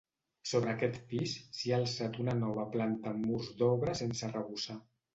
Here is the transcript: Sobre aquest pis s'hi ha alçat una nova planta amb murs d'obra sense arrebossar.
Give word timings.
Sobre 0.51 0.71
aquest 0.71 0.97
pis 1.11 1.35
s'hi 1.59 1.75
ha 1.75 1.79
alçat 1.79 2.19
una 2.25 2.37
nova 2.41 2.67
planta 2.79 3.15
amb 3.15 3.31
murs 3.31 3.55
d'obra 3.63 3.99
sense 4.05 4.31
arrebossar. 4.33 4.85